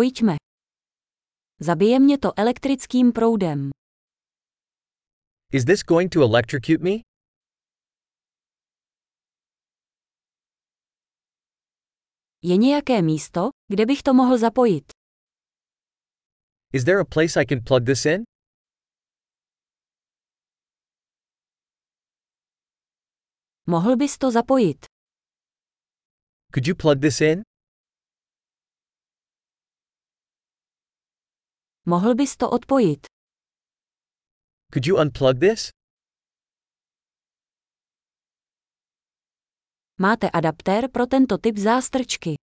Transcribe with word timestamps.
Pojďme. 0.00 0.36
Zabije 1.60 2.00
mě 2.00 2.18
to 2.18 2.28
elektrickým 2.38 3.12
proudem. 3.12 3.70
Is 5.52 5.64
this 5.64 5.82
going 5.82 6.12
to 6.12 6.20
electrocute 6.20 6.84
me? 6.84 6.90
Je 12.42 12.56
nějaké 12.56 13.02
místo, 13.02 13.40
kde 13.68 13.86
bych 13.86 14.02
to 14.02 14.14
mohl 14.14 14.38
zapojit? 14.38 14.92
Is 16.72 16.84
there 16.84 17.00
a 17.00 17.04
place 17.04 17.40
I 17.40 17.46
can 17.46 17.60
plug 17.64 17.86
this 17.86 18.06
in? 18.06 18.22
Mohl 23.66 23.96
bys 23.96 24.18
to 24.18 24.30
zapojit? 24.30 24.86
Could 26.52 26.66
you 26.66 26.74
plug 26.74 27.00
this 27.00 27.20
in? 27.20 27.49
Mohl 31.86 32.14
bys 32.14 32.36
to 32.36 32.46
odpojit? 32.48 33.06
Could 34.72 34.86
you 34.86 34.96
unplug 35.00 35.40
this? 35.40 35.70
Máte 40.00 40.30
adaptér 40.30 40.88
pro 40.88 41.06
tento 41.06 41.38
typ 41.38 41.56
zástrčky. 41.56 42.34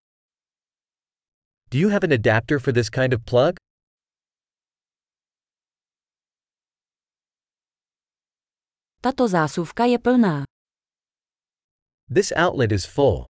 Do 1.70 1.78
you 1.78 1.90
have 1.90 2.04
an 2.04 2.12
adapter 2.12 2.60
for 2.60 2.74
this 2.74 2.90
kind 2.90 3.14
of 3.14 3.26
plug? 3.26 3.56
Tato 9.02 9.28
zásuvka 9.28 9.86
je 9.86 10.00
plná. 10.00 10.44
This 12.10 12.32
outlet 12.36 12.72
is 12.72 12.86
full. 12.86 13.26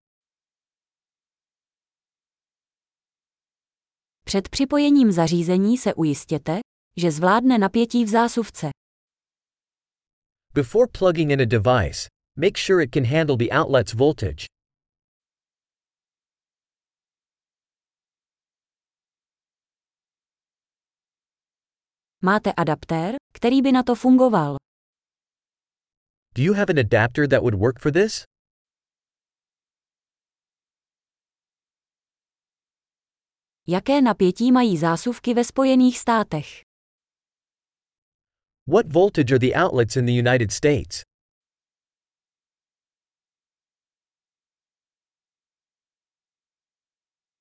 Před 4.27 4.49
připojením 4.49 5.11
zařízení 5.11 5.77
se 5.77 5.93
ujistěte, 5.93 6.59
že 6.97 7.11
zvládne 7.11 7.57
napětí 7.57 8.05
v 8.05 8.07
zásuvce. 8.07 8.69
Before 10.53 10.87
plugging 10.99 11.31
in 11.31 11.41
a 11.41 11.45
device, 11.45 12.09
make 12.35 12.57
sure 12.57 12.83
it 12.83 12.93
can 12.93 13.05
handle 13.05 13.37
the 13.37 13.49
outlet's 13.51 13.93
voltage. 13.93 14.45
Máte 22.21 22.53
adaptér, 22.53 23.15
který 23.33 23.61
by 23.61 23.71
na 23.71 23.83
to 23.83 23.95
fungoval. 23.95 24.55
Do 26.35 26.43
you 26.43 26.53
have 26.53 26.69
an 26.69 26.79
adapter 26.79 27.27
that 27.27 27.41
would 27.41 27.55
work 27.55 27.79
for 27.79 27.91
this? 27.91 28.23
Jaké 33.69 34.01
napětí 34.01 34.51
mají 34.51 34.77
zásuvky 34.77 35.33
ve 35.33 35.43
Spojených 35.43 35.99
státech? 35.99 36.47
What 38.67 38.93
voltage 38.93 39.35
are 39.35 39.39
the 39.39 39.53
outlets 39.55 39.95
in 39.95 40.05
the 40.05 40.11
United 40.29 40.51
States? 40.51 41.01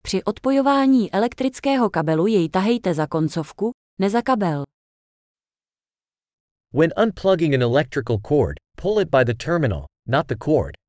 Při 0.02 0.24
odpojování 0.24 1.12
elektrického 1.12 1.90
kabelu 1.90 2.26
jej 2.26 2.48
tahejte 2.48 2.94
za 2.94 3.06
koncovku, 3.06 3.70
ne 4.00 4.10
za 4.10 4.22
kabel. 4.22 4.64
When 6.72 6.90
unplugging 7.02 7.54
an 7.54 7.62
electrical 7.62 8.18
cord, 8.18 8.56
pull 8.82 9.00
it 9.00 9.08
by 9.10 9.24
the 9.24 9.34
terminal, 9.44 9.86
not 10.08 10.26
the 10.26 10.36
cord. 10.36 10.85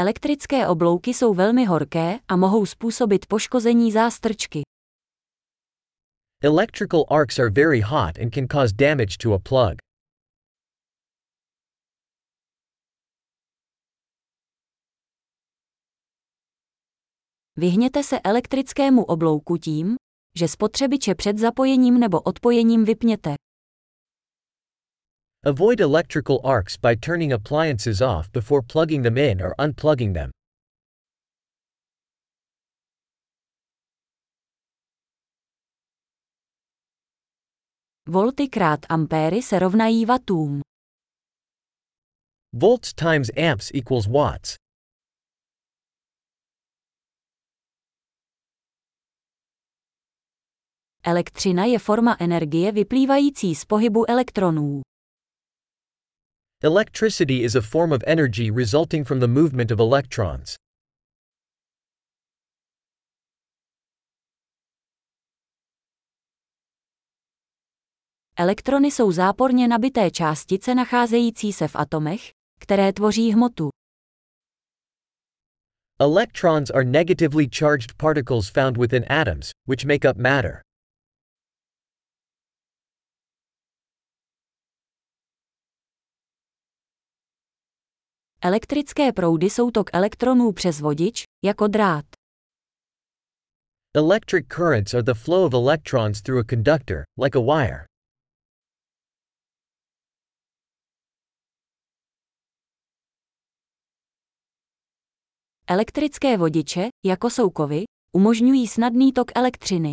Elektrické 0.00 0.68
oblouky 0.68 1.14
jsou 1.14 1.34
velmi 1.34 1.64
horké 1.64 2.18
a 2.28 2.36
mohou 2.36 2.66
způsobit 2.66 3.26
poškození 3.26 3.92
zástrčky. 3.92 4.62
Electrical 6.42 7.04
arcs 7.10 7.38
are 7.38 7.50
very 7.50 7.80
hot 7.80 8.18
and 8.18 8.34
can 8.34 8.46
cause 8.46 8.74
damage 8.76 9.16
to 9.22 9.32
a 9.34 9.38
plug. 9.38 9.76
Vyhněte 17.56 18.02
se 18.02 18.20
elektrickému 18.20 19.04
oblouku 19.04 19.56
tím, 19.56 19.96
že 20.38 20.48
spotřebiče 20.48 21.14
před 21.14 21.38
zapojením 21.38 22.00
nebo 22.00 22.20
odpojením 22.20 22.84
vypněte. 22.84 23.34
Avoid 25.44 25.80
electrical 25.80 26.40
arcs 26.42 26.76
by 26.76 26.96
turning 26.96 27.32
appliances 27.32 28.02
off 28.02 28.28
before 28.32 28.60
plugging 28.60 29.02
them 29.02 29.16
in 29.16 29.40
or 29.40 29.54
unplugging 29.58 30.12
them. 30.12 30.30
Volty 38.08 38.48
krát 38.48 38.80
ampéry 38.88 39.42
se 39.42 39.58
rovnají 39.58 40.06
wattům. 40.06 40.60
Volts 42.52 42.94
times 42.94 43.30
amps 43.36 43.70
equals 43.74 44.06
watts. 44.06 44.56
Elektřina 51.02 51.64
je 51.64 51.78
forma 51.78 52.16
energie 52.20 52.72
vyplývající 52.72 53.54
z 53.54 53.64
pohybu 53.64 54.10
elektronů. 54.10 54.80
Electricity 56.62 57.44
is 57.44 57.54
a 57.54 57.62
form 57.62 57.92
of 57.92 58.02
energy 58.04 58.50
resulting 58.50 59.04
from 59.04 59.20
the 59.20 59.28
movement 59.28 59.70
of 59.70 59.78
electrons. 59.78 60.56
Elektrony 68.36 68.90
jsou 68.90 69.12
záporně 69.12 69.68
nabité 69.68 70.10
částice 70.10 70.74
nacházející 70.74 71.52
se 71.52 71.68
v 71.68 71.76
atomech, 71.76 72.20
které 72.60 72.92
tvoří 72.92 73.32
hmotu. 73.32 73.68
Electrons 76.00 76.70
are 76.70 76.84
negatively 76.84 77.48
charged 77.58 77.96
particles 77.96 78.48
found 78.50 78.76
within 78.76 79.04
atoms, 79.08 79.50
which 79.66 79.84
make 79.84 80.10
up 80.10 80.16
matter. 80.16 80.67
Elektrické 88.42 89.12
proudy 89.12 89.50
jsou 89.50 89.70
tok 89.70 89.90
elektronů 89.92 90.52
přes 90.52 90.80
vodič, 90.80 91.24
jako 91.44 91.66
drát. 91.66 92.04
Electric 93.94 94.46
currents 94.46 94.94
are 94.94 95.02
the 95.02 95.14
flow 95.14 95.44
of 95.44 95.54
electrons 95.54 96.22
through 96.22 96.40
a 96.40 96.44
conductor, 96.50 97.04
like 97.16 97.38
a 97.38 97.40
wire. 97.40 97.86
Elektrické 105.66 106.36
vodiče, 106.36 106.88
jako 107.06 107.30
jsou 107.30 107.50
kovy, 107.50 107.84
umožňují 108.12 108.68
snadný 108.68 109.12
tok 109.12 109.30
elektřiny. 109.34 109.92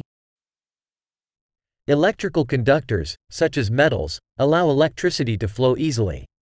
Electrical 1.87 2.43
conductors, 2.49 3.13
such 3.31 3.57
as 3.57 3.69
metals, 3.69 4.17
allow 4.39 4.69
electricity 4.69 5.37
to 5.37 5.47
flow 5.47 5.75
easily. 5.77 6.34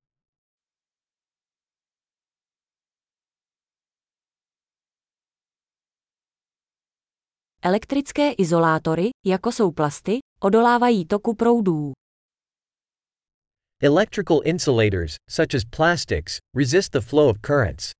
Elektrické 7.65 8.31
izolátory, 8.31 9.09
jako 9.25 9.51
jsou 9.51 9.71
plasty, 9.71 10.19
odolávají 10.39 11.05
toku 11.05 11.35
proudů. 11.35 11.91
Electrical 13.83 14.39
insulators, 14.45 15.15
such 15.29 15.55
as 15.55 15.63
plastics, 15.77 16.37
resist 16.57 16.93
the 16.93 16.99
flow 17.01 17.29
of 17.29 17.37
currents. 17.45 17.91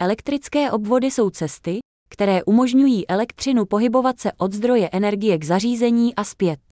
Elektrické 0.00 0.70
obvody 0.70 1.06
jsou 1.06 1.30
cesty, 1.30 1.78
které 2.10 2.44
umožňují 2.44 3.08
elektřinu 3.08 3.66
pohybovat 3.66 4.20
se 4.20 4.32
od 4.32 4.52
zdroje 4.52 4.88
energie 4.92 5.38
k 5.38 5.44
zařízení 5.44 6.14
a 6.14 6.24
zpět. 6.24 6.67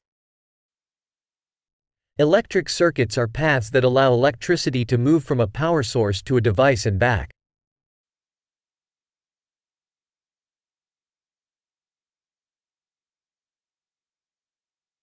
Electric 2.19 2.71
circuits 2.71 3.19
are 3.19 3.29
paths 3.29 3.69
that 3.71 3.85
allow 3.85 4.11
electricity 4.11 4.87
to 4.87 4.97
move 4.97 5.23
from 5.23 5.39
a 5.39 5.47
power 5.47 5.83
source 5.83 6.23
to 6.23 6.39
a 6.39 6.41
device 6.41 6.87
and 6.87 6.99
back. 6.99 7.31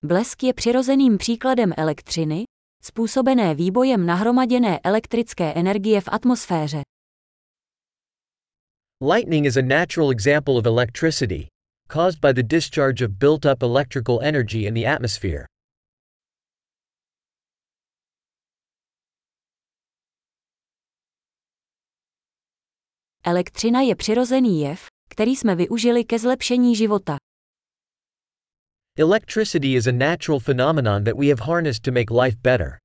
Blesk 0.02 0.44
je 0.44 0.54
přirozeným 0.54 1.18
příkladem 1.18 1.74
elektřiny, 1.78 2.44
způsobené 2.84 3.56
výbojem 3.56 4.06
nahromaděné 4.06 4.80
elektrické 4.84 5.54
energie 5.54 6.02
v 6.02 6.10
atmosféře. 6.12 6.82
Lightning 9.02 9.46
is 9.46 9.58
a 9.58 9.62
natural 9.62 10.12
example 10.12 10.54
of 10.54 10.66
electricity, 10.66 11.48
caused 11.88 12.20
by 12.22 12.34
the 12.34 12.44
discharge 12.44 13.06
of 13.06 13.12
built 13.12 13.46
up 13.46 13.64
electrical 13.64 14.20
energy 14.24 14.66
in 14.66 14.74
the 14.74 14.88
atmosphere. 14.88 15.53
Elektřina 23.26 23.82
je 23.82 23.96
přirozený 23.96 24.62
jev, 24.62 24.88
který 25.10 25.36
jsme 25.36 25.56
využili 25.56 26.04
ke 26.04 26.20
zlepšení 26.20 26.76
života. 26.76 27.18
Electricity 28.98 29.74
is 29.74 29.88
a 29.88 29.92
natural 29.92 30.40
phenomenon 30.40 31.04
that 31.04 31.18
we 31.18 31.28
have 31.28 31.40
harnessed 31.40 31.84
to 31.84 31.92
make 31.92 32.24
life 32.24 32.38
better. 32.42 32.83